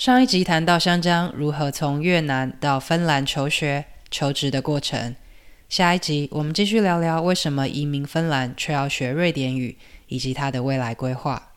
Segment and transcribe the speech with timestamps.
[0.00, 5.14] 上一集谈到香江如何从越南到芬兰求学、求职的过程。
[5.68, 9.76] 下一集我们继续聊聊为什么移民芬兰却要学瑞典语，
[10.06, 11.52] 以及他的未来规划。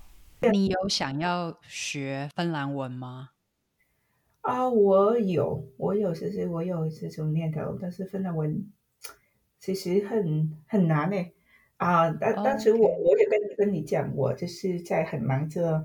[0.51, 3.29] 你有想要学芬兰文吗？
[4.41, 8.61] 啊，我有，我有，其实我有这种念头，但是芬兰文
[9.57, 11.15] 其实很很难呢。
[11.77, 15.81] 啊，当当时我我也跟跟你讲，我就是在很忙着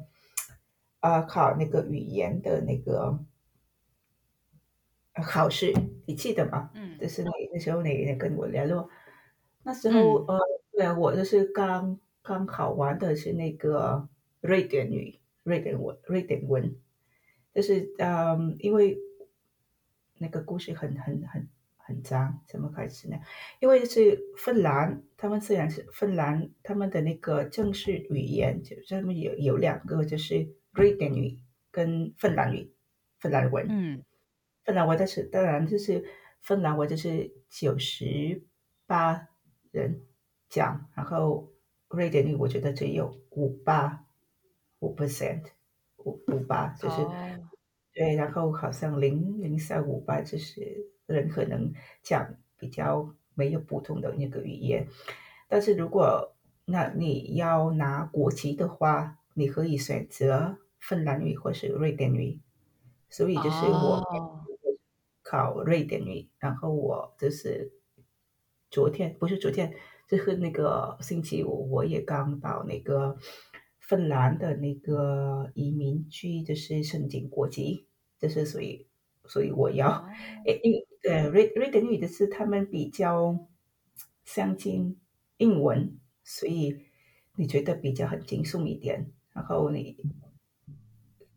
[1.00, 3.18] 啊考那个语言的那个
[5.14, 5.72] 考试，
[6.06, 6.70] 你记得吗？
[6.74, 8.88] 嗯，就是那那时候你也跟我联络，
[9.62, 10.40] 那时候、嗯、呃，
[10.72, 14.08] 对啊，我就是刚刚考完的是那个
[14.40, 16.76] 瑞典语、瑞典文、瑞典文，
[17.54, 18.98] 就是嗯，因为
[20.18, 21.48] 那个故事很很很。
[21.90, 23.16] 很脏，怎么开始呢？
[23.60, 30.46] 因为是芬兰，他们虽然是芬兰，他们的那个正式语言就他们有有两个，就是
[30.78, 31.38] 瑞典语
[31.70, 32.72] 跟芬兰语，
[33.18, 33.66] 芬兰文。
[33.68, 34.04] 嗯，
[34.64, 36.04] 芬兰文但是当然就是
[36.40, 38.46] 芬兰文就是九十
[38.86, 39.28] 八
[39.70, 40.00] 人
[40.48, 41.52] 讲，然后
[41.88, 44.06] 瑞典语我觉得只有五八
[44.78, 45.42] 五 percent，
[45.98, 47.12] 五五八就是、oh.
[47.92, 50.86] 对，然后好像零零三五八就是。
[51.08, 51.72] 人可能
[52.02, 54.86] 讲比较没有普通的那个语言，
[55.48, 62.40] 但是如果那你要拿国籍的话，你可以选择芬兰语或是瑞典语。
[63.10, 64.46] 所以就是我
[65.22, 67.72] 考瑞典语，哦、然后我就是
[68.70, 69.74] 昨天不是昨天，
[70.06, 73.16] 就是那个星期五，我也刚到那个
[73.78, 77.86] 芬兰的那个移民局，就是申请国籍，
[78.18, 78.86] 就是所以
[79.26, 80.08] 所以我要
[80.44, 80.84] 诶因为。
[81.00, 83.46] 对，瑞瑞典语的是他们比较
[84.24, 84.98] 相近
[85.36, 86.76] 英文，所以
[87.36, 89.12] 你觉得比较很轻松一点。
[89.32, 89.96] 然后你，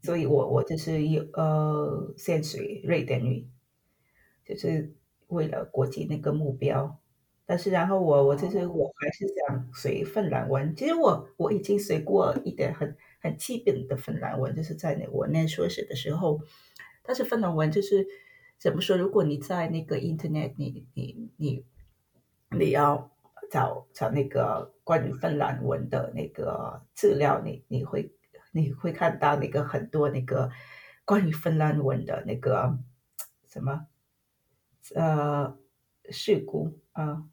[0.01, 3.47] 所以我我就是有呃先学瑞典语，
[4.45, 4.93] 就是
[5.27, 6.99] 为了国际那个目标。
[7.45, 10.75] 但是然后我我就是我还是想学芬兰文。
[10.75, 16.39] 其实我我已经学过一点很很基本的芬兰文，就是在那我念硕士的时候。
[17.03, 18.05] 但是芬兰文就是。
[18.61, 18.95] 怎么说？
[18.95, 21.65] 如果你在那个 Internet，你你你
[22.51, 23.09] 你要
[23.49, 28.13] 找找那个关于芬兰文的那个资料，你你会
[28.51, 30.51] 你会看到那个很多那个
[31.05, 32.77] 关于芬兰文的那个
[33.47, 33.87] 什么
[34.95, 35.57] 呃
[36.09, 37.23] 事故啊，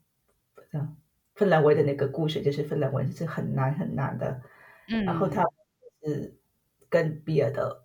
[0.72, 0.96] 呃，
[1.34, 4.42] 芬兰文的那个故事，就是芬兰文是很难很难的，
[4.88, 5.44] 嗯，然后它
[6.02, 6.36] 是
[6.88, 7.84] 跟别的。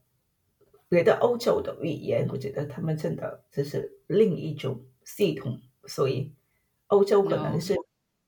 [0.89, 6.35] 别的欧洲的语言，我觉得他们真的就是另一种系统，所以
[6.85, 7.73] 欧洲可能是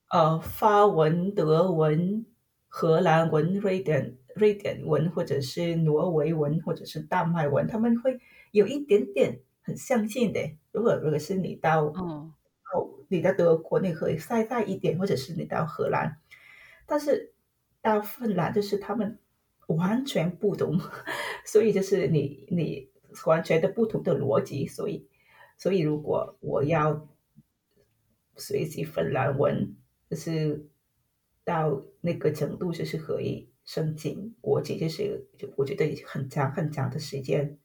[0.09, 2.25] 呃法文、德文、
[2.67, 8.19] 荷兰文、瑞典瑞典文，或者是挪威文，或者是丹麦文，他们会
[8.51, 10.39] 有一点点很相近的。
[10.71, 12.31] 如果如果是你到哦，
[13.07, 16.17] 你到德国，你可以再大一点，或者是你到荷兰，
[16.85, 17.33] 但是
[17.81, 19.17] 到芬兰就是他们。
[19.67, 20.79] 完全不同，
[21.43, 22.91] 所以就是你你
[23.25, 25.09] 完全的不同的逻辑，所以
[25.57, 27.07] 所以如果我要
[28.37, 29.75] 学习芬兰文，
[30.07, 30.69] 就是
[31.43, 35.27] 到那个程度，就是可以申请国籍，就是
[35.57, 37.57] 我觉得很长很长的时间。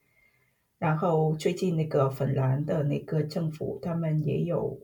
[0.78, 4.80] 然后最近那个芬兰的那个政府，他们也有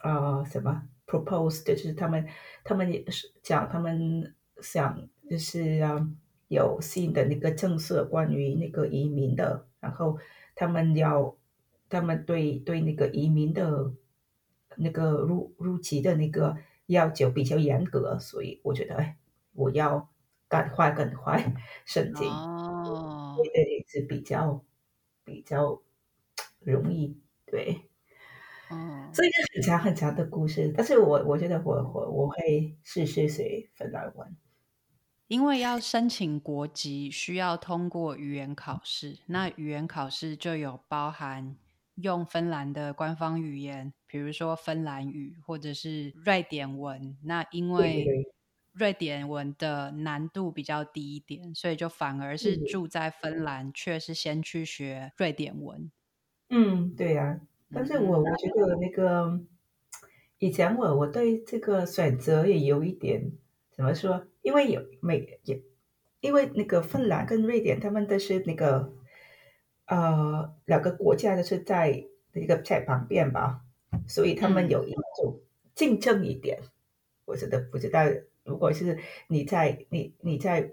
[0.00, 2.26] 啊、呃、什么 proposed，就是他们
[2.64, 6.10] 他们也是讲他们想就是啊。
[6.48, 10.18] 有新的那个政策关于那个移民的，然后
[10.54, 11.34] 他们要，
[11.88, 13.94] 他们对对那个移民的，
[14.76, 19.16] 那个入入籍的那个要求比较严格，所以我觉得，哎，
[19.54, 20.11] 我要
[20.52, 21.42] 赶快赶快
[21.86, 24.62] 申请，哦，对对，是比较
[25.24, 25.80] 比较
[26.60, 27.88] 容易，对，
[28.70, 34.36] 嗯，所以很长很长的故事，但是我我觉得我我我会试试学芬兰文。
[35.28, 39.20] 因为要申请国籍，需要通过语言考试。
[39.28, 41.56] 那语言考试就有包含
[41.94, 47.16] 用芬兰的官方语言，比如说芬兰语或者是瑞典文。
[47.22, 48.04] 那因为
[48.72, 55.90] 瑞典文的难度比较低一点，所以就反而是住在芬兰，却是先去学瑞典文。
[56.48, 57.40] 嗯，对呀、啊。
[57.74, 59.40] 但是我我觉得那个
[60.38, 63.32] 以前我我对这个选择也有一点
[63.70, 64.26] 怎么说？
[64.42, 65.62] 因为有美也，
[66.20, 68.92] 因为那个芬兰跟瑞典，他们都是那个
[69.86, 73.62] 呃两个国家都是在那个在旁边吧，
[74.06, 75.40] 所以他们有一种
[75.74, 76.60] 竞争一点。
[77.24, 78.00] 我觉得不知道，
[78.44, 78.98] 如果是
[79.28, 80.72] 你在你你在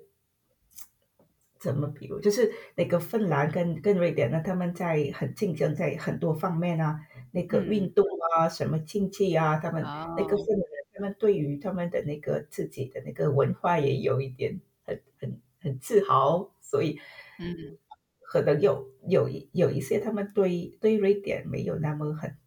[1.60, 7.00] 怎么比如，就是那个芬兰跟跟瑞典呢，他们在很竞争，在很多方面啊，
[7.31, 16.98] 那个运动啊，嗯、什么经济啊，他们那个芬兰人，他们对于他们的那个自己的那个文化也有一点很很很自豪，所以
[17.39, 17.77] 嗯，
[18.22, 22.38] 可能有有一有一些他们对对瑞典没有那么很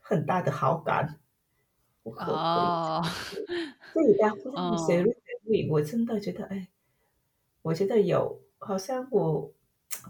[0.00, 1.18] 很大的好感。
[2.02, 3.02] 哦，
[3.92, 4.36] 所以当
[4.70, 6.68] 我学瑞典语，我真的觉得哎。
[7.64, 9.52] 我觉得有，好像我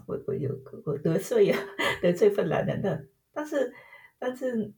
[0.07, 1.57] 我我有我得罪呀，
[2.01, 3.05] 得罪芬兰人的。
[3.31, 3.71] 但是
[4.17, 4.73] 但是，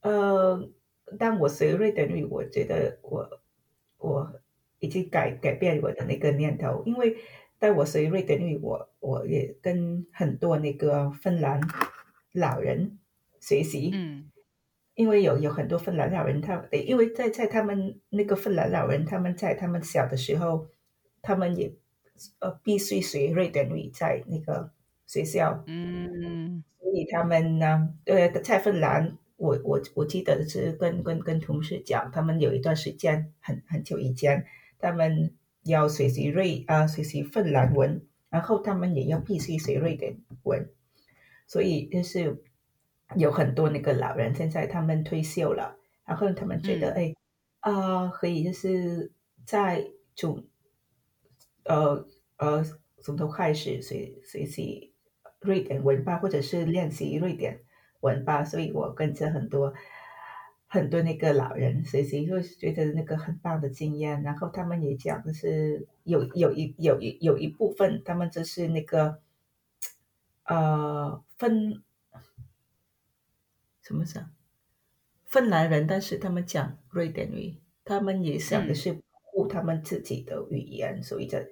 [0.00, 0.70] 呃，
[1.18, 3.40] 当我学瑞典语，我觉得我
[3.98, 4.40] 我
[4.78, 7.16] 已经改改变我的那个念头，因为
[7.58, 11.60] 当我学瑞典语，我我也跟很多那个芬兰
[12.30, 12.96] 老人
[13.40, 14.30] 学习，嗯，
[14.94, 20.68] 因为有有很多芬兰老人，他因为在在他们那个芬兰老人，他们在他们小的时候，
[21.22, 21.72] 他们也。
[22.38, 24.70] 呃，必须学瑞典语在那个
[25.04, 34.46] 学校，嗯，所以他们呢，呃，在芬兰，我我我记得是跟跟跟同事讲，他们有一段时间很很久以前，
[34.78, 38.00] 他们要学习瑞啊、呃，学习芬兰文，
[38.30, 40.68] 然后他们也要必须学瑞典文，
[41.48, 42.44] 所以就是
[43.16, 47.14] 有很多那个老人现在他们退休了，然后他们觉得、嗯、哎
[47.60, 47.72] 啊、
[48.02, 49.12] 呃，可以就是
[49.44, 49.84] 在
[50.14, 50.44] 从。
[51.66, 52.06] 呃
[52.36, 52.62] 呃，
[53.00, 54.92] 从头开始学学习
[55.40, 57.58] 瑞典文吧，或者是练习瑞典
[58.00, 59.72] 文吧，所以我跟着很多
[60.66, 64.22] 很多那个老人学习，就觉得那个很棒的经验。
[64.22, 69.20] 然后他们也讲的是有有一有一有一部分，他们就是那个
[70.44, 71.82] 呃芬
[73.84, 74.26] 什么什
[75.26, 78.98] 芬兰人，但是他们讲瑞典语，他们也想的是。
[79.36, 81.44] 护他们自己的语言，所以在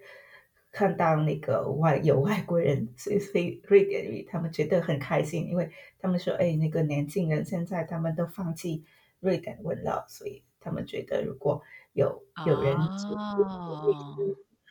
[0.71, 3.33] 看到那个外有外国人所以说
[3.65, 5.69] 瑞典语，他们觉得很开心，因为
[5.99, 8.85] 他们说：“哎，那个年轻人现在他们都放弃
[9.19, 11.61] 瑞典文了，所以他们觉得如果
[11.93, 12.77] 有有人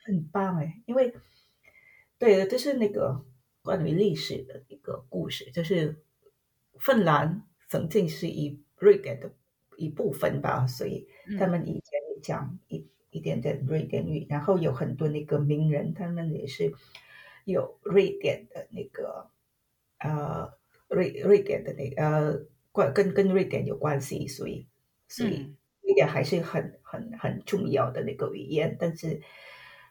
[0.06, 1.14] 很棒哎，因为
[2.18, 3.26] 对的，这是那个
[3.62, 6.02] 关于历史的一个故事，就是
[6.80, 9.32] 芬兰曾经是一瑞典的
[9.78, 11.08] 一部分吧，所以
[11.40, 16.72] 他们以前讲一。”一点点瑞典语，然后有很多那个名人，他们也是
[17.44, 19.30] 有瑞典的那个
[20.00, 20.54] 呃
[20.88, 22.40] 瑞瑞典的那个、呃
[22.72, 24.66] 关跟跟瑞典有关系，所以
[25.10, 29.22] 所以瑞典还是很很很重要的那个语言，但是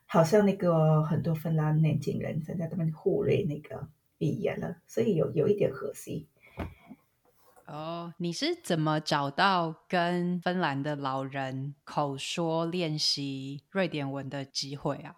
[0.06, 3.86] 好像那个很多芬兰年轻人现在他们忽略那个
[4.16, 6.26] 语言了，所以有有一点可惜。
[7.70, 15.14] 哦，oh, 你是怎么找到跟芬兰的老人口说练习瑞典文的机会啊？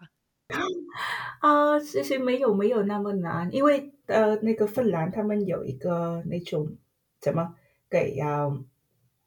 [1.41, 6.77] 啊，其实没有没有那么难，因为呃，那个芬兰他们有一个那种
[7.19, 7.55] 怎么
[7.89, 8.65] 给要、呃、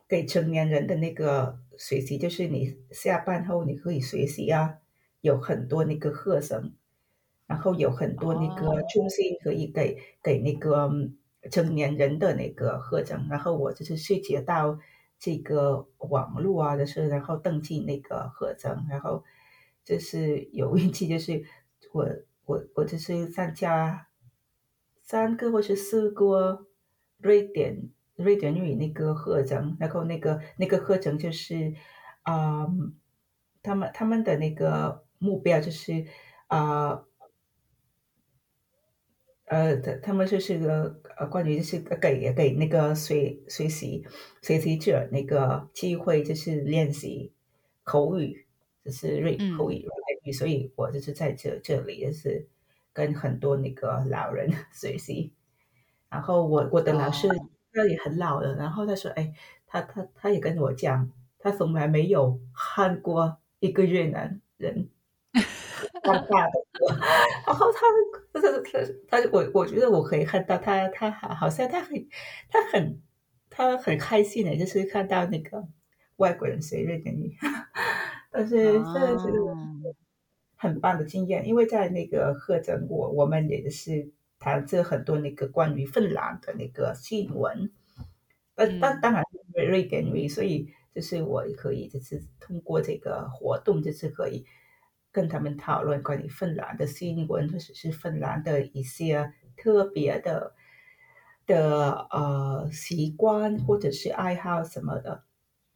[0.09, 4.79] 给成年人的那个学习，就是你下班后你可以学习啊，
[5.21, 6.75] 有很多那个课程，
[7.49, 10.01] 然后有很多那个中心可以给、oh.
[10.23, 10.89] 给那个。
[11.51, 14.79] 成年人的那个课程，然后我就是涉及到
[15.19, 19.25] 这个网络啊的事，然后登记那个课程，然后
[19.85, 21.45] 就是有运气，就是
[21.93, 22.07] 我
[22.45, 24.09] 我我就是参加
[25.03, 26.67] 三个或是四个
[27.19, 31.75] 瑞典瑞典语那个课程，然后那个那个课程就是
[32.23, 32.67] 啊、
[33.63, 36.05] 他们他们的那个目标就是
[36.47, 37.06] 啊。
[39.47, 44.05] 呃，他他们就是个呃，关于就是给给那个学学习
[44.43, 47.33] 学习者那个机会，就是练习
[47.85, 48.45] 口语，
[48.85, 52.49] 就是瑞口语瑞典语，所以我就是在这这里就是
[52.93, 55.33] 跟很多那个老人 学习。
[56.09, 57.29] 然后我我的老师
[57.73, 59.33] 他也很老了，然后他说，哎，
[59.67, 64.89] 他他他也跟我讲，他从来没有看过一个越南人。
[66.07, 66.53] 大大的，
[67.47, 67.81] 然后他，
[68.33, 68.41] 他，
[69.09, 72.07] 他，他，我，我觉得我可以看到他，他好，好像他很，
[72.49, 73.03] 他很，
[73.51, 75.67] 他很开心的，就是看到那个
[76.17, 77.37] 外国人随瑞典语，
[78.31, 79.29] 但是真的是
[80.57, 87.71] 很棒的经验，因为在那个课程，我我们也是谈着很多那个关于芬兰的那个新闻，
[88.55, 89.23] 呃，当当然
[89.55, 94.45] 瑞瑞典语，所以就是我可以就是通过这个活动，就是可以。
[95.17, 100.53] 跟他们讨论关于芬兰的新闻，或者是芬兰的一些特别的
[101.47, 105.25] 的呃习惯或者是爱好什么的，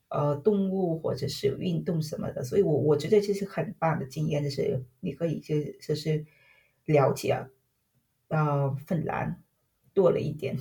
[0.08, 6.26] 呃动物或者是运动什么的，所以我我觉得这是很棒的经验，就是你可以就就是
[6.84, 7.48] 了解，
[8.28, 9.42] 呃，芬兰
[9.94, 10.58] 多了一点。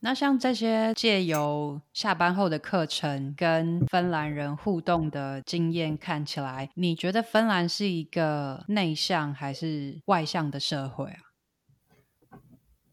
[0.00, 11.18] 那像这些借由下班后的课程跟芬兰人互动的经验看起来，你觉得芬兰是一个内向还是外向的社会啊？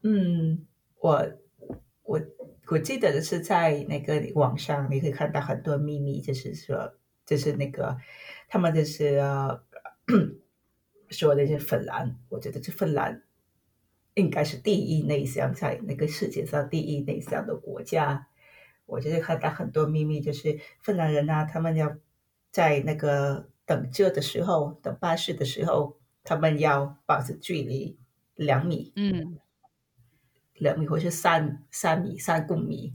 [0.02, 0.66] 嗯，
[1.00, 1.26] 我
[2.02, 2.20] 我
[2.66, 6.92] 我记得的是在那个网上你可以看到很多秘密，就是说，
[7.24, 7.96] 就是那个
[8.48, 9.20] 他们就是
[11.10, 13.22] 说那些芬兰，我觉得是芬兰。
[14.16, 18.28] 应该是第一内向，在那个世界上第一内向的国家。
[18.86, 21.94] 我就是看到很多秘密，就是芬兰人啊，他们要
[22.50, 27.98] 在那个等车的时候，等巴士的时候，他们要保持距离
[28.36, 29.38] 两米，嗯，
[30.54, 32.94] 两米或是三三米三公米。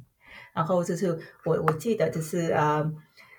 [0.54, 2.92] 然后就是我我记得就是啊，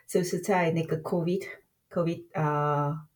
[0.07, 1.49] 就是在那个 COVID
[1.91, 3.09] COVID 啊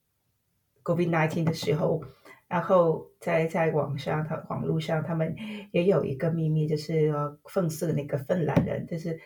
[0.82, 2.02] COVID nineteen 的时候。
[2.48, 5.34] 然后在在网上，他网络上，他们
[5.72, 7.12] 也有一个秘密，就是
[7.44, 9.18] 讽刺那个芬兰人，就是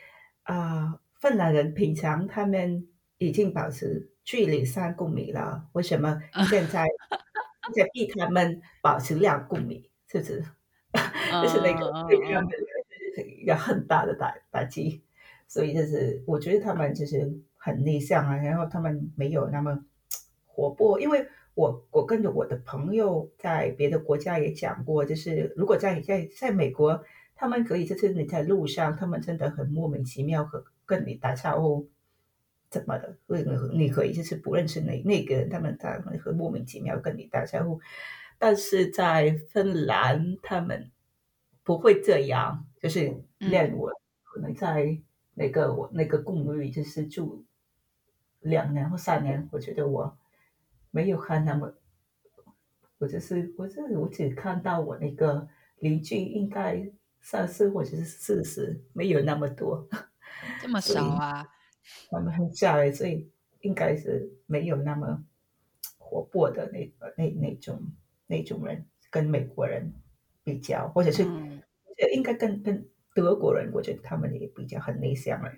[0.44, 6.86] 啊，芬兰人平常他们已经保持距离三公米了，为什么现在
[7.74, 9.90] 在逼他们保持两公米？
[10.06, 10.42] 是不是？
[11.42, 12.48] 就是那个对他们
[13.38, 15.02] 一个很大的打打击，
[15.46, 19.78] 所以就是我觉得他们就是很内向啊，然后他们没有那么
[20.46, 21.28] 活泼，因为。
[21.54, 27.04] 我我跟着我的朋友在别的国家也讲过，就是如果在在在美国，
[27.34, 31.88] 他们可以就是你在路上，他们真的很莫名其妙和跟你打招呼，
[32.70, 33.16] 怎么的？
[33.26, 37.80] 为你可以就是不认识那那个人，他们他们会莫名其妙跟你打招呼，
[38.38, 40.90] 但是在芬兰他们
[41.64, 43.90] 不会这样，就是连我
[44.22, 44.98] 可能在
[45.34, 47.44] 那个我那个公寓就是住
[48.38, 50.16] 两年或三年，我觉得我。
[50.90, 51.72] 没有看那么，
[52.98, 59.88] 我就是我就是我只看到我那个邻居应该三十或者是四十，没有那么多，
[60.60, 61.48] 这么少啊？
[62.10, 63.30] 他们很小，所以
[63.60, 65.24] 应该是没有那么
[65.98, 67.80] 活泼的那个那那种
[68.26, 69.92] 那种人，跟美国人
[70.42, 71.62] 比较，或者是、嗯、
[72.12, 75.52] 应该跟跟德国人，我觉得他们也比较很内向了，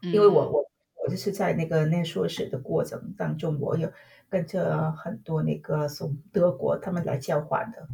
[0.00, 0.67] 因为我我。
[1.08, 3.90] 就是在那个念硕士的过程当中，我有
[4.28, 7.88] 跟着很多那个从德国他们来交换的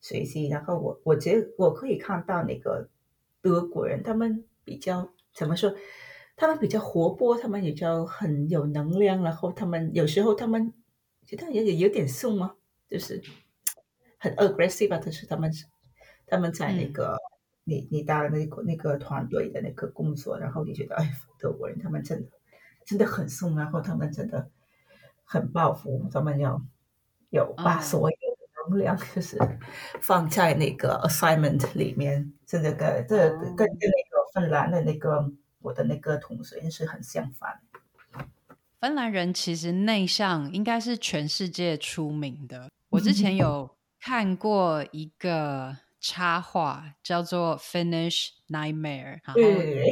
[0.00, 2.88] 学习，然后我我觉得我可以看到那个
[3.40, 5.74] 德国人，他们比较怎么说？
[6.36, 10.72] 他们比较活泼，他们比较很有能量，然后他们有时候他们
[11.24, 12.56] 觉得也有点凶吗，
[12.90, 13.22] 就是
[14.18, 15.52] 很 aggressive 啊，就是他们
[16.26, 17.20] 他们在那个、嗯、
[17.62, 22.33] 你你当那个那个团队的那个工作，然后你觉得哎，德国人他们真的。
[22.86, 24.50] 真的很松，然后他们真的
[25.24, 26.60] 很报复，他们要
[27.30, 29.38] 有把所有的能量就是
[30.00, 33.74] 放在那个 assignment 里面，真的跟这跟跟那
[34.10, 37.60] 个芬兰的那个我的那个同学是很相反。
[38.80, 42.70] 芬兰人其实内向，应该是全世界出名的。
[42.90, 45.83] 我之前有看过一个。
[46.06, 49.40] 插画叫做 Finnish Nightmare，然后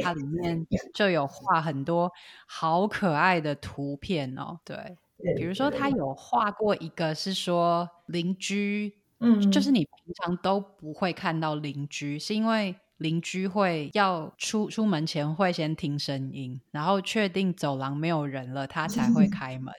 [0.03, 2.11] 它里面就有画很多
[2.45, 4.59] 好可爱的图片哦。
[4.63, 4.95] 对，
[5.35, 19.73] 比如说他有画过一个是说邻居，嗯，就是你平常都不会看到邻居，是因为邻居会要出出门前会先听声音，然后确定走廊没有人了，他才会 开门。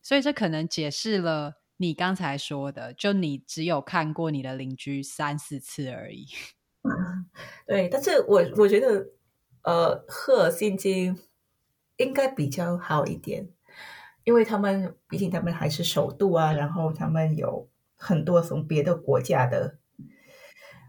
[0.00, 1.63] 所以这可能解释了。
[1.84, 6.26] 你刚才说的，就你只有看过你的邻居三四次而已。
[7.66, 9.06] 对，但是我我觉得，
[9.64, 11.14] 呃，赫尔辛基
[11.98, 13.50] 应该比较好一点，
[14.24, 19.76] 因为他们毕竟他们还是首都啊，然后他们有很多从别的国家的，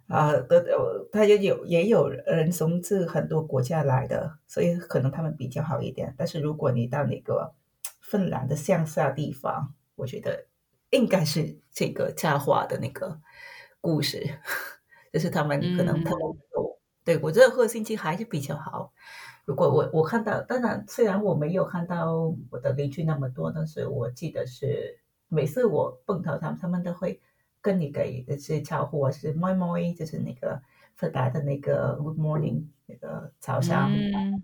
[0.08, 0.66] 啊、呃，的
[1.12, 6.16] 他也有也有人从这很多国家来的，所以可能他们比较好一点。
[6.18, 7.54] 但是如果你到那个
[8.00, 10.48] 芬兰的乡下地方，我觉得。
[10.96, 13.20] 应该是这个插画的那个
[13.82, 14.40] 故事，
[15.14, 16.20] 就是他们可能他们
[16.54, 18.94] 有、嗯、对我觉得赫尔辛基还是比较好。
[19.46, 27.22] 如果我我看到，当然虽然我没有看到我的邻居那么多，但是我记得是每次我碰到他们，他们都会
[27.62, 30.62] 跟你给的是招呼，是 moi moi，就是那个
[30.96, 34.44] 芬达的那个 good morning 那个早上，嗯，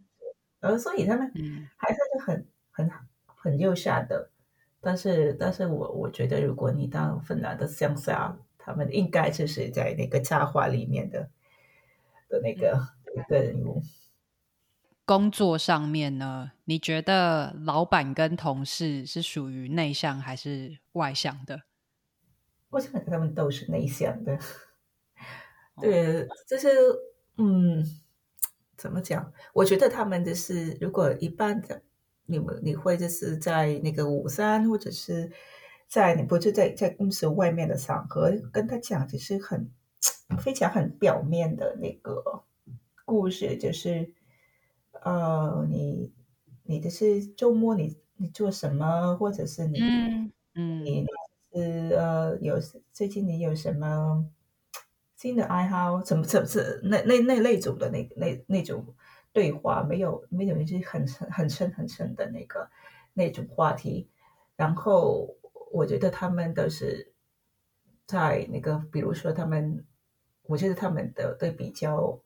[0.59, 1.31] 呃，所以他们
[1.77, 2.91] 还是很很
[3.25, 4.30] 很友善的。
[4.81, 11.29] 但是，但是我我觉得，如果你到芬兰的乡下，他们应该就是在那个插画里面的
[12.27, 12.87] 的那个
[13.29, 13.81] 的人物。
[15.05, 21.61] 工作上面呢，你觉得老板跟同事是属于内向还是外向的？
[22.69, 24.39] 我想他们都是内向的。
[25.79, 26.69] 对，就是
[27.37, 27.83] 嗯，
[28.77, 29.33] 怎么讲？
[29.53, 31.81] 我觉得他们就是，如果一般的，
[32.25, 35.31] 你们你会就是在那个午餐，或者是
[35.87, 39.69] 在你不是在在公司外面的场合跟他讲，就是很
[40.39, 42.43] 非常很表面的那个
[43.05, 44.13] 故事，就是
[45.03, 46.11] 呃，你
[46.63, 51.05] 你的是周末你你做什么，或者是你嗯嗯，你
[51.53, 52.59] 是呃有
[52.91, 54.25] 最近你有什么？
[55.17, 58.83] 新的爱好，怎么怎么是那那那那种的那那那种
[59.33, 62.69] 对话，没有没有一些很很很深很深的那个
[63.13, 64.09] 那种话题。
[64.55, 65.35] 然后
[65.71, 67.13] 我觉得他们都是
[68.05, 69.85] 在那个，比如说他们，
[70.43, 72.21] 我觉得他们的对比较，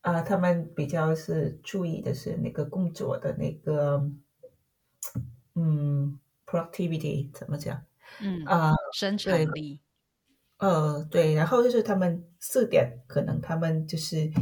[0.00, 4.10] 啊、呃，他们比较是注意的是那个工作的那个，
[5.54, 7.84] 嗯，productivity 怎么讲？
[8.20, 9.80] 嗯啊，呃、生产力。
[10.56, 14.32] 呃，对，然后就是他们四点，可能他们就是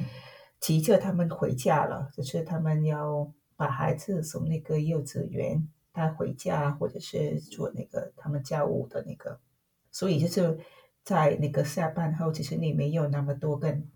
[0.67, 9.39] 急着他们回家了，就是他们要把孩子从那个幼稚园带回家，或者是做那个他们家务的那个，
[9.93, 10.59] 所以就是
[11.05, 13.89] 在那个下班后，其实你没有那么多跟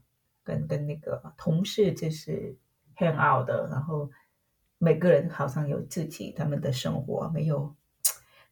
[0.45, 2.57] 跟跟那个同事就是
[2.97, 4.09] hang out 的，然后
[4.79, 7.75] 每个人好像有自己他们的生活，没有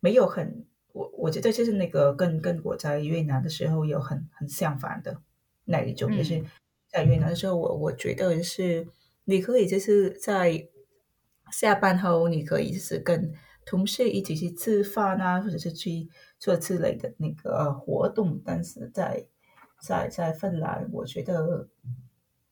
[0.00, 0.66] 没有很。
[0.92, 5.22] 我我觉得就是那个跟跟我在越南的时候有很很相反的
[5.64, 6.42] 那一种，就是
[6.88, 8.88] 在越南的时候，我我觉得是
[9.24, 10.68] 你可以就是在
[11.52, 13.32] 下班后，你可以就是跟
[13.64, 19.26] 同事一起去吃饭啊，或者是去做之类的那个活动，但是在
[19.80, 21.68] 在在芬兰，我觉得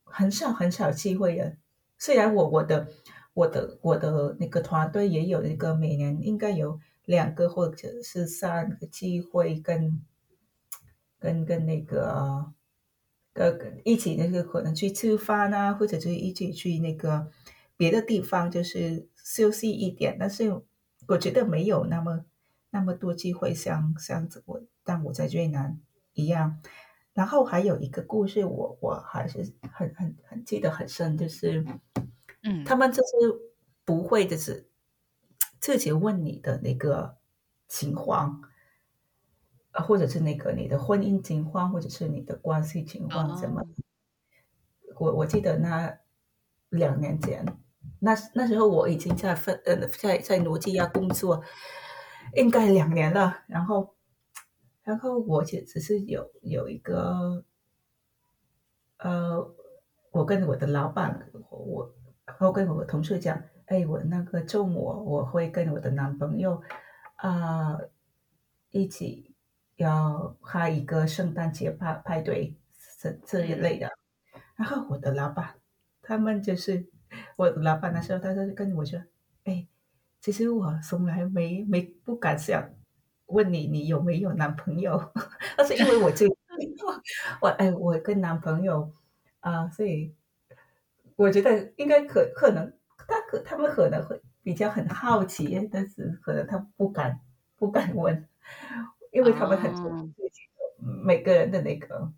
[0.05, 1.53] 很少很少机会啊。
[1.99, 2.89] 虽然我我的
[3.35, 6.79] 我的我的那个团队也有一个每年应该有。
[7.07, 10.05] 两个或者是三个机会跟
[11.21, 12.53] 跟跟那个
[13.37, 17.31] 呃一起那个可能去吃饭啊，或者是一起去那个
[17.77, 20.17] 别的地方，就是休息一点。
[20.19, 20.63] 但是
[21.07, 22.25] 我觉得没有那么
[22.71, 25.79] 那么多机会像像我但我在越南
[26.15, 26.61] 一样。
[27.15, 31.65] 然后还有一个故事我，我我还是很很很记得很深，就是
[32.43, 33.11] 嗯，他们就是
[33.85, 34.69] 不会就是。
[35.59, 37.17] 自己问你的那个
[37.67, 38.49] 情况，啊，
[39.83, 43.69] 或者是那个你的婚姻情况，或者是你的关系情况怎么？Oh.
[44.99, 45.99] 我我记得那
[46.71, 47.45] 两年前，
[48.01, 51.43] 那那时候我已经在分呃在在诺基亚工作，
[52.35, 53.45] 应该两年了。
[53.47, 53.95] 然后，
[54.83, 57.45] 然后我就只是有有一个，
[58.99, 59.55] 呃，
[60.11, 63.43] 我跟我的老板，我然后跟我的同事讲。
[63.67, 66.63] 哎，我那个周末我会跟我的男朋友
[67.17, 67.91] 啊、呃、
[68.71, 69.35] 一起
[69.77, 72.57] 要开一个圣诞节派派对
[73.01, 73.89] 这这一类的。
[74.57, 75.55] 然后我的老板，
[76.03, 76.87] 他们就是
[77.37, 79.01] 我的老板的时候，他就跟我说
[79.45, 79.67] ：“哎，
[80.21, 82.71] 其实我从来没没不敢想
[83.27, 85.13] 问你你有没有男朋友，
[85.57, 86.27] 但是因为我就
[87.41, 88.93] 我哎我跟男朋友
[89.41, 90.15] 啊、呃，所以
[91.17, 92.73] 我觉得应该可可能。”
[93.09, 97.21] 他可他们可能会比较很好奇，但是可能他不敢
[97.55, 98.29] 不敢问，
[99.13, 99.73] 因为他们很
[100.79, 102.13] 每个人的那个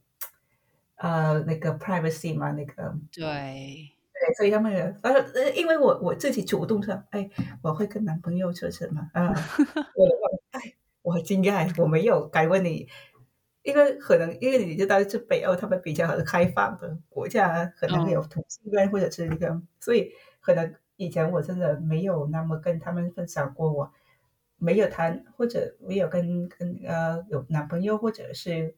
[0.96, 3.22] 呃那个 privacy 嘛，那个对
[4.12, 7.30] 对，所以他们呃因为我我自己主动说，哎，
[7.62, 9.34] 我会跟男朋友说什么啊？
[9.94, 10.08] 我
[10.50, 12.88] 哎，我很惊讶，我没有敢问你，
[13.62, 20.12] 因为可能因为你知道是北欧，他们比较开放的国家，可能有同性恋或者是一个，所以。
[20.40, 23.92] 可能以前我真的没有那么跟他们分享过，我
[24.58, 28.74] 没有谈或者没有跟跟呃有男朋友或者是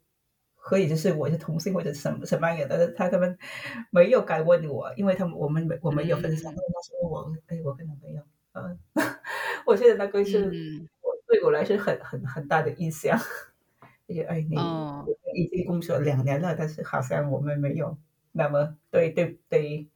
[0.56, 3.36] 可以就是我是同性或者什么什么样的，他他们
[3.90, 8.78] 没有敢问我，因为他们我们我们有分享，他说我哎我跟男朋友，嗯，
[9.66, 13.18] 我觉得那个是我对我来说很很很大的印象，
[14.06, 14.56] 就觉得哎你
[15.34, 17.96] 已经工作两年了，但是好像我们没有
[18.32, 19.88] 那么对对对。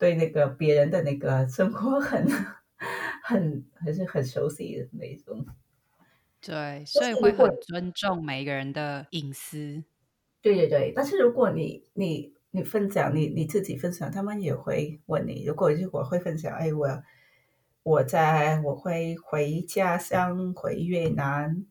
[0.00, 2.24] 对那个别人的那个生活很
[3.28, 5.44] 很还是很熟悉的那种，
[6.40, 9.84] 对，所以会很尊重每一个人的隐私。
[10.40, 15.44] 对对对，但是如果你你你分享你你自己分享，他们也会问你。
[15.44, 17.02] 如果如果会分享，哎，我
[17.82, 21.66] 我在我会回家乡回越南，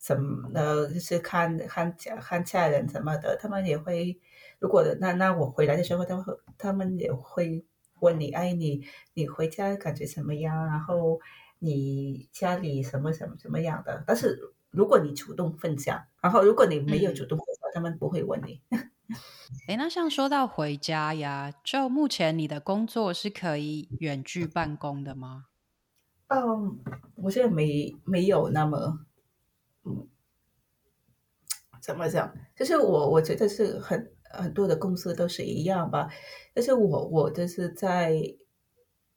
[0.00, 4.18] 什么的，就是看看家看家人什么的，他们也会。
[4.60, 6.24] 如果那那我回来的时候，他们
[6.56, 7.66] 他们也会。
[8.02, 8.84] 问你，哎，你
[9.14, 10.66] 你回家感觉怎么样？
[10.66, 11.20] 然后
[11.60, 14.02] 你家里什么什么怎么样的？
[14.06, 18.60] 但是如果你主动分享，然后如果你没有主动分享，嗯、他们不会问你。
[19.68, 25.46] 哎，那像说到回家呀，就目前你的工作是可以远距办公的吗？
[26.28, 26.80] 嗯，
[27.14, 29.06] 我现在没没有那么，
[29.84, 30.08] 嗯，
[31.80, 32.34] 怎么讲？
[32.56, 36.08] 就是我我觉得是很很多的公司都是一样吧。
[36.54, 38.36] 但是我我就是在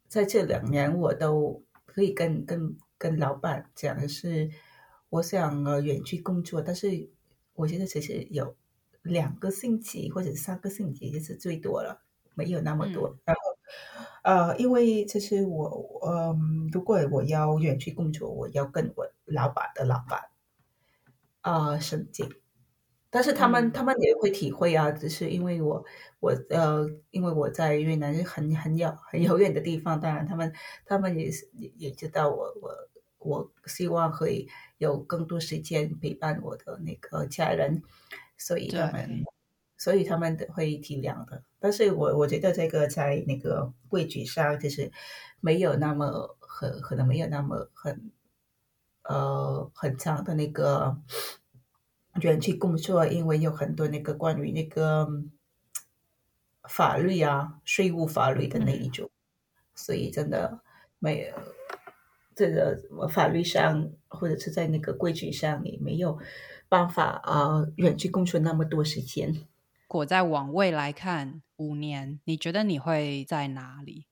[0.08, 4.49] 在这两年，我都可以跟跟跟老板讲的是，
[5.10, 7.10] 我想呃远距工作，但是
[7.54, 8.56] 我觉得其实有。
[9.06, 12.01] 两个星期或者三个星期就是最多了，
[12.34, 13.10] 没有那么多。
[13.10, 13.41] 嗯、然后，
[14.23, 16.38] 呃，因为其实我，嗯、呃，
[16.71, 20.21] 如果我要远距工作，我要跟我老板的老板
[21.41, 22.28] 啊申请。
[23.15, 25.82] 但是他们、嗯、他们也会体会啊，只是因为我
[26.19, 30.54] 我呃，因为我在越南是很很遥很遥远的地方，当然他们
[30.86, 32.75] 他们也是也也知道我我
[33.19, 34.49] 我希望可以
[34.80, 37.82] 有更多时间陪伴我的那个家人。
[38.38, 39.23] 所以他们，
[39.78, 41.41] 所以他们会体谅的。
[41.58, 44.91] 但是我我觉得这个在那个规矩上，就是
[45.39, 48.12] 没有那么很可能没有那么很
[49.04, 50.97] 呃很长的那个
[52.21, 55.08] 远距工作，因为有很多那个关于那个
[56.67, 59.10] 法律啊、税务法律的那一种，
[59.73, 60.60] 所以真的
[60.99, 61.36] 没有
[62.36, 66.19] 这个法律上或者是在那个规矩上，你没有。
[66.67, 69.45] 办法啊，远距工作那么多时间。
[69.88, 74.08] 果再往未来看，五年，你觉得你会在哪里？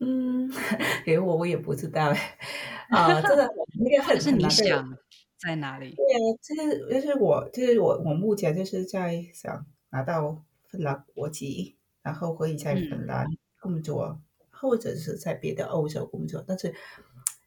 [0.00, 0.50] 嗯，
[1.06, 2.12] 给我我也不知道
[2.90, 4.98] 啊，这个那个很是你想
[5.42, 5.94] 在哪里？
[5.94, 13.26] 对啊，就是就是我就是我我目前就是在想拿到芬兰国籍，然后可以在芬兰
[13.60, 16.74] 工作，嗯、或者是在别的欧洲工作，但是。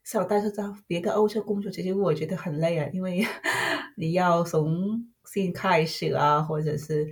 [0.07, 3.25] 想，但是在别的欧洲工作，其实我觉得很累啊，因为
[3.97, 7.11] 你要从新开始啊，或者是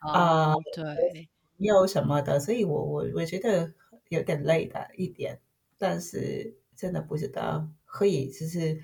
[0.00, 3.72] 啊，哦呃、对，有什么的，所以我我我觉得
[4.10, 5.40] 有点累的一点，
[5.78, 8.82] 但是真的不知道可以就是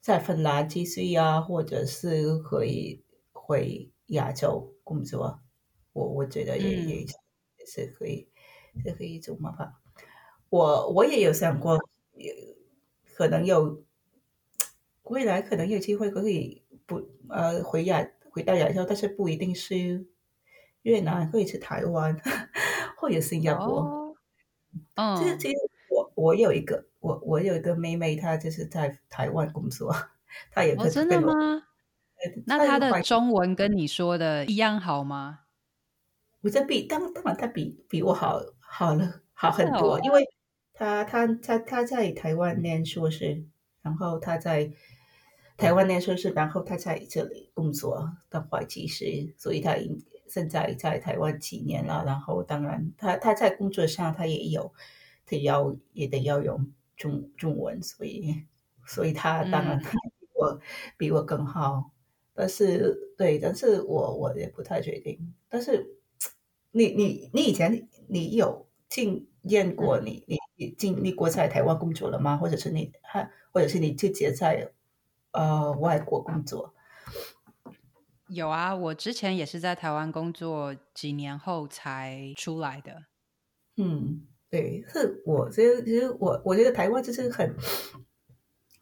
[0.00, 5.40] 在芬兰继续啊，或者是可以回亚洲工作，
[5.92, 7.06] 我我觉得也、嗯、也
[7.66, 8.28] 是可以，
[8.84, 9.80] 是可以一种办法。
[10.50, 11.78] 我我也有想过。
[12.20, 12.34] 也
[13.14, 13.84] 可能有
[15.04, 20.04] 未来可能有机会可以不呃回亚回到亚洲，但是不一定是
[20.82, 22.20] 越南，可以是台湾
[22.98, 24.16] 或者新加坡。
[24.96, 25.56] 嗯，其实其实
[25.90, 29.94] 我我有一个我我有一个妹妹，她就是在台湾工作，
[30.50, 31.32] 她也哦、真的吗？
[32.46, 35.40] 那她的中文跟你说的一样好吗？
[36.42, 40.24] 我这比当当然她比比我好好了好很多，哦、因为。
[40.80, 43.42] 她她她她在台湾念硕士，
[43.82, 44.70] 然后她在
[45.56, 49.74] 台湾念硕士，然后她在这里工作当会计师，所以他
[50.28, 52.04] 现在在台湾几年了。
[52.06, 54.72] 然后当然她她在工作上她也有，
[55.26, 58.44] 得要也得要用中中文，所以
[58.86, 59.78] 所以他当然
[60.20, 60.60] 比我、嗯、
[60.98, 61.92] 比我更好。
[62.34, 65.34] 但是对，但是我我也不太确定。
[65.48, 65.96] 但是
[66.72, 70.36] 你你你以前你有经验过你你。
[70.60, 72.36] 你经历过在台湾工作了吗？
[72.36, 74.72] 或者是你还，或者是你直接在
[75.30, 76.74] 呃外国工作？
[78.26, 83.04] 有啊，我之前也是在台湾工作，几年后才出来的。
[83.76, 87.54] 嗯，对，是我其实其实我我觉得台湾就是很，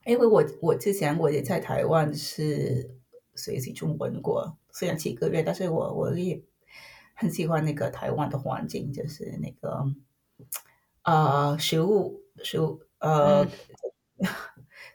[0.04, 2.96] 因为我我之前我也在台湾是
[3.34, 6.42] 学习中文过，虽然几个月，但是我我也
[7.14, 9.84] 很喜欢那个台湾的环境，就是那个。
[11.02, 13.46] 啊，食物，食物，呃，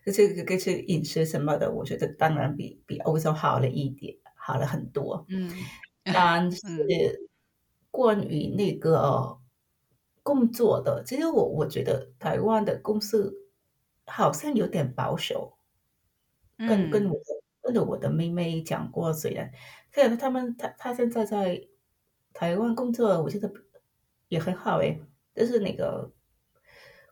[0.03, 5.25] 这这个这些饮食什么的，我觉得当然比比欧洲好了一点，好了很多。
[5.29, 5.49] 嗯，
[6.03, 7.29] 但是
[7.91, 9.39] 关于那个
[10.23, 13.33] 工作的，其实我我觉得台湾的公司
[14.05, 15.57] 好像有点保守。
[16.57, 17.19] 跟跟我
[17.61, 19.51] 跟着我的妹妹讲过，虽然
[19.91, 21.67] 虽然他们他他现在在
[22.33, 23.51] 台湾工作，我觉得
[24.27, 25.01] 也很好诶。
[25.33, 26.11] 就是那个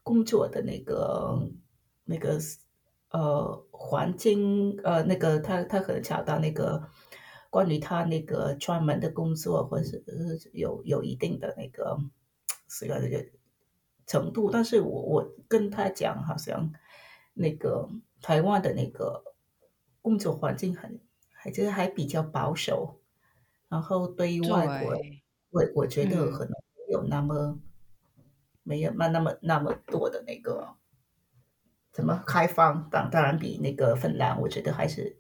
[0.04, 1.50] 工作的那个
[2.04, 2.38] 那个
[3.10, 6.84] 呃环境呃那个他他可能找到那个
[7.50, 10.04] 关于他那个专门的工作，或者是
[10.54, 11.98] 有有一定的那个
[12.70, 13.26] 是要那个
[14.08, 16.72] 程度，但是我我跟他讲，好像
[17.34, 17.90] 那个
[18.22, 19.24] 台湾的那个
[20.02, 21.02] 工作环境很
[21.34, 23.02] 还就是还比较保守，
[23.68, 24.96] 然后对于外国，
[25.50, 26.54] 我我觉得可能。
[26.92, 27.62] 有那么
[28.64, 30.70] 没有那那么那么多的那个
[31.92, 35.20] 怎么开放，当当然比那个芬兰，我觉得还是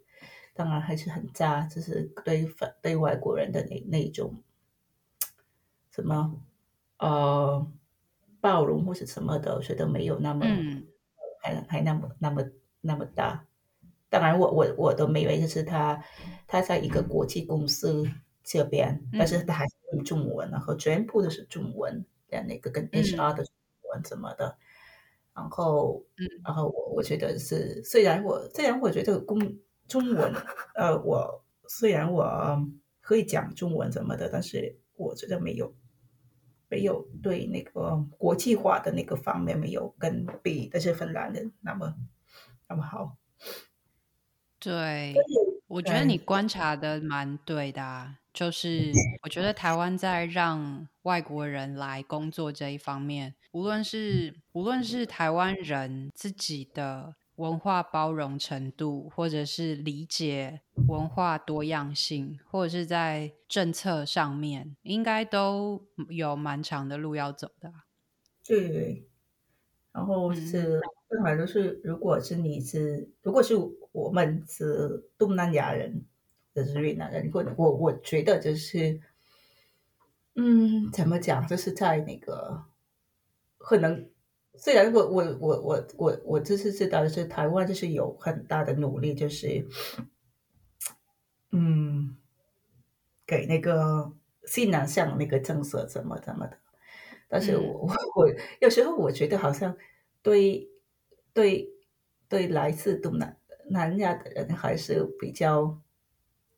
[0.55, 4.41] 当然还是很渣，就是对对对外国人的那那种
[5.91, 6.41] 什么
[6.99, 7.65] 呃
[8.39, 10.85] 暴龙或是什么的，我觉得没有那么、嗯、
[11.41, 12.43] 还还那么那么
[12.81, 13.45] 那么大。
[14.09, 16.03] 当然我，我我我的妹妹就是他
[16.47, 18.03] 他在一个国际公司
[18.43, 23.53] 这边，嗯、但是他还是用中文，然后全部都是中文，连那个跟 HR 的中
[23.91, 24.47] 文什么的。
[24.47, 24.57] 嗯、
[25.35, 29.39] 然后，嗯，然后我我觉得是，虽然我虽然我觉得公
[29.87, 30.33] 中文，
[30.73, 32.59] 呃，我虽然我
[33.01, 35.71] 可以讲中文什么的，但是我觉得没有
[36.69, 41.95] 没有对那个国际化的那个方面没有跟比那些芬兰人那么
[42.67, 43.17] 那么好。
[44.59, 45.15] 对，
[45.67, 48.91] 我觉得你观察的蛮对的啊，就是
[49.23, 67.85] 我觉得台湾在让外国人来工作这一方面，无论是无论是台湾人自己的文化包容程度，或者是理解文化多样性，或者是在政策上面，应该都有蛮长的路要走的啊。
[68.43, 69.07] 对，
[69.91, 70.77] 然后是。
[70.77, 73.55] 嗯正好就是，如果是你是，如果是
[73.91, 76.05] 我们是东南亚人，
[76.53, 79.01] 就是越南人，或者我我觉得就是，
[80.35, 82.63] 嗯，怎么讲，就是在那个
[83.57, 84.07] 可能，
[84.59, 89.67] 虽然我我我我我我就是知道，就是台湾就是有很大的努力，就是，
[91.51, 92.17] 嗯，
[93.25, 94.11] 给那个
[94.45, 96.57] 新南向那个政策怎么怎么的，
[97.27, 99.77] 但是我我我有时候我觉得好像
[100.21, 100.67] 对。
[101.31, 101.69] 对，
[102.27, 103.37] 对，来自东南
[103.69, 105.79] 南亚的人还是比较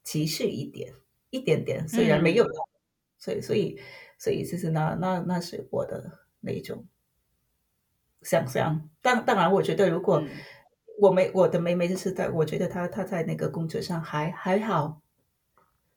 [0.02, 0.94] 歧视一点，
[1.30, 2.50] 一点点，虽然没有，嗯、
[3.18, 3.80] 所以，所以，
[4.18, 6.88] 所以，就是那那那是我的那种
[8.22, 8.90] 想象。
[9.02, 10.24] 当当然，我觉得如果
[11.00, 15.02] 我没我的妹妹就是在，我觉得她她在那个工作上还还好，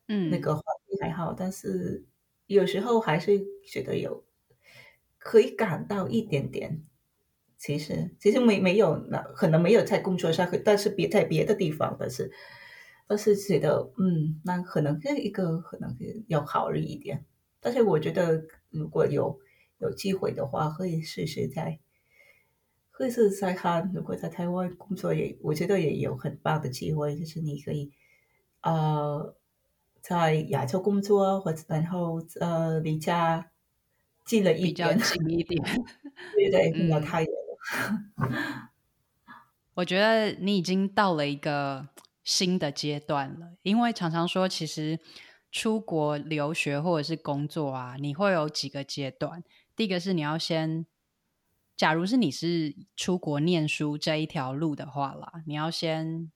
[0.08, 2.06] 嗯，那个环境还好，但是
[2.46, 4.24] 有时候还是觉得有
[5.18, 6.82] 可以感到一点点。
[7.56, 12.30] 其实其实没没有那可能没有在工作上，但是别在别的地方，但是
[13.06, 15.96] 但是觉得嗯，那可能是一个可能
[16.28, 17.24] 要考虑一点。
[17.60, 19.38] 但是我觉得如果有
[19.78, 21.78] 有机会的话，可以试试在，
[22.96, 23.90] 可以试试再看。
[23.92, 27.90] 如果在台湾工作也，我觉得也有很棒的机会，就是你可以
[28.62, 29.34] 呃
[30.00, 33.50] 在亚洲工作，或者然后呃离家
[34.24, 35.60] 近了一点，近一点，
[36.36, 37.30] 对 对，不要太远。
[39.74, 41.88] 我觉得你已经到了一个
[42.22, 45.00] 新的阶段了，因为常常说，其实
[45.50, 49.42] 出国留学或者是工作啊，你会有几个阶段。
[49.74, 50.86] 第一个是你要先，
[51.76, 56.30] 假如是你是出国念书这一条路的话啦，你要先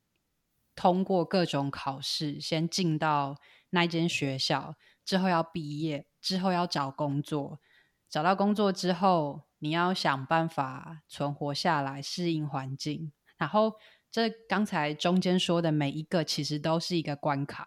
[0.75, 3.37] 通过各种考试，先进到
[3.71, 7.61] 那间学校，之后要毕业，之后要找工作，
[8.09, 9.49] 找到工作之后。
[9.61, 13.11] 你要想办法存活下来，适应环境。
[13.37, 13.73] 然后，
[14.09, 17.67] 这刚才中间说的每一个，其实都是一个关卡。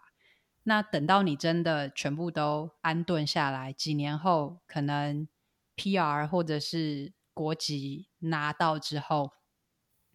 [0.64, 5.28] 那等到你真的全部都安顿下来，几年后，可能
[5.76, 9.32] PR 或者是国籍拿到之后，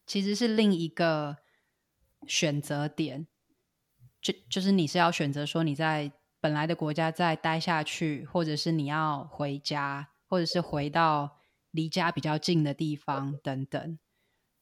[0.07, 1.39] 其实是另一个
[2.27, 3.27] 选择点。
[4.21, 11.37] 就就是你是要选择说你在本来的国家再待下去，或者是你要回家，或者是回到。
[11.73, 13.99] 离家比较近的地方等等，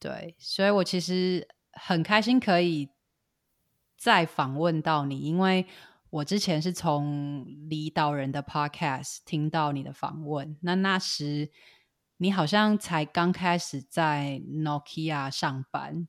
[0.00, 2.90] 对，所以我其实很开心可以
[3.96, 5.64] 再访问到你，因为
[6.10, 11.52] 我之前是从李导人的 podcast 听到你的访问，那那时
[12.24, 16.08] 你好像才刚开始在 Nokia 上班，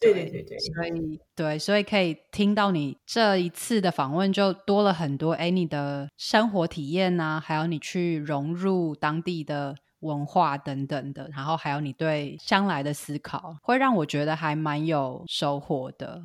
[0.00, 9.76] 对对对对，所以对，所以可以听到你这一次的访问就多了很多，哎，你的生活体验啊，还有你去融入当地的。
[10.02, 16.24] 文化等等的，然后还有你对将来的思考，会让我觉得还蛮有收获的。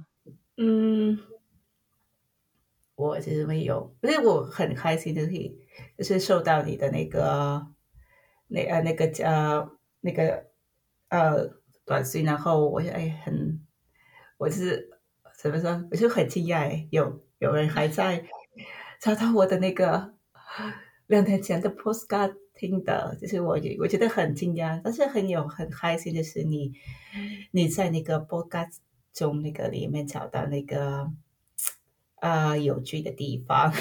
[0.58, 1.16] 嗯，
[2.96, 5.56] 我其实没有，因为我很开心的可以，
[5.96, 7.68] 就是受到你的那个
[8.48, 9.70] 那呃那个呃
[10.02, 10.46] 那个
[11.10, 11.50] 呃
[11.86, 13.60] 短信，然后我就哎很，
[14.38, 14.90] 我是
[15.38, 18.26] 怎么说，我就很惊讶，有有人还在
[19.00, 20.14] 找到我的那个
[21.08, 22.36] 两天前的 postcard。
[22.60, 26.74] 听的，就是我，我觉得很惊讶，但是很有很开心的是你，
[27.52, 28.78] 你在那个 Podcast
[29.14, 31.12] 中那个里面找到那个
[32.16, 33.72] 啊、呃、有趣的地方，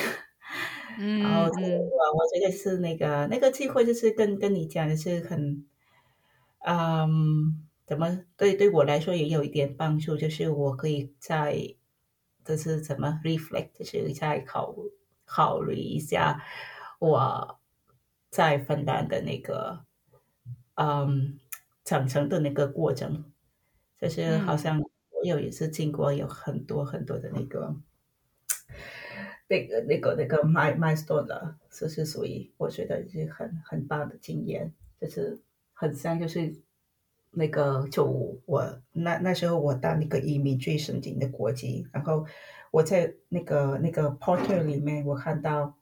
[0.99, 5.67] 嗯，然后我我觉得是那个那个机会，就是跟跟你讲的是很，
[6.67, 11.75] 嗯，怎么对对我来说也有一点帮助，就是我可以在，
[12.45, 14.75] 就是怎么 reflect，就是再考
[15.25, 16.43] 考虑一下
[16.99, 17.61] 我
[18.31, 19.85] 在芬兰的那个，
[20.75, 21.39] 嗯，
[21.85, 23.33] 长成的那个过程，
[24.01, 27.77] 就是好像我有一次经过有很多很多的那个。
[29.49, 35.39] 那个、那个、那个 my milestone 的，这是属于我觉得是很很棒的经验，就是
[35.73, 36.53] 很像就是
[37.31, 38.05] 那个就
[38.45, 42.27] 我那那时候我到那个移民最申请的国籍，然后
[42.73, 45.77] 我在那个那个 portal 里面，我看到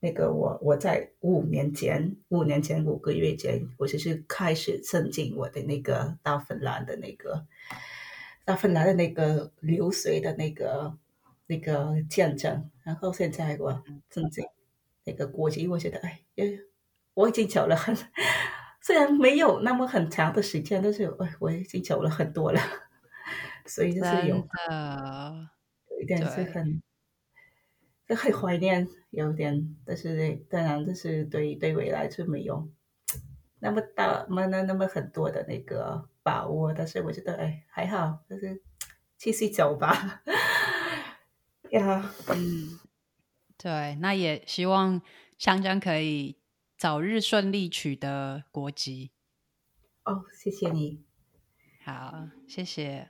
[0.00, 7.46] 那个我我在五年前五年前五个月前，我就是开始申请我的那个到芬兰的那个
[8.46, 10.96] 到芬兰的那个留学的那个。
[11.46, 14.42] 那个见证，然后现在我正在
[15.04, 16.20] 那个国籍，我觉得哎，
[17.14, 17.96] 我已经走了很，
[18.82, 22.60] 虽然没有那么很长的时间，但是哎，我已经走了很多了，
[23.66, 24.36] 所以就是有，
[25.90, 26.82] 有一点是很，
[28.08, 32.68] 就很怀念，有点，但是当然就是对对未来是没有
[33.60, 38.62] 那么大，那那那么很多的那个把握，但是我觉得哎还好，就是
[39.16, 40.22] 继续走吧。
[41.70, 42.34] 呀，Yeah.
[42.34, 42.78] 嗯，
[43.58, 45.00] 对，那也希望
[45.38, 46.36] 香江可以
[46.78, 49.10] 早日顺利取得国籍。
[50.04, 51.00] 哦，oh, 谢谢你。
[51.84, 53.08] 好，谢谢。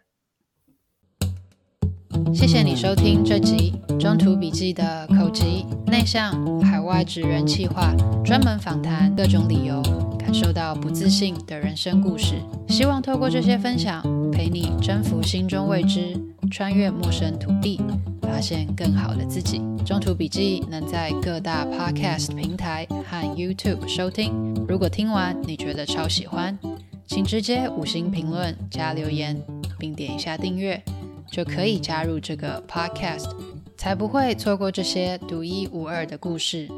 [2.35, 5.45] 谢谢你收听这集《中途笔记》的口吃
[5.87, 9.83] 内向海外职人企划，专门访谈各种理由
[10.19, 12.41] 感受到不自信的人生故事。
[12.69, 16.19] 希望透过这些分享，陪你征服心中未知，
[16.51, 17.81] 穿越陌生土地。
[18.27, 19.63] 发现更好的自己。
[19.87, 24.53] 中途笔记能在各大 Podcast 平台和 YouTube 收听。
[24.69, 26.59] 如果听完你觉得超喜欢，
[27.07, 29.41] 请直接五星评论加留言，
[29.79, 30.83] 并点一下订阅，
[31.31, 33.31] 就可以加入这个 Podcast，
[33.77, 36.69] 才不会错过这些独一无二的故事。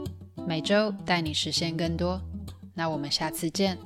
[0.47, 2.21] 每周带你实现更多。
[2.75, 3.79] 那我们下次见。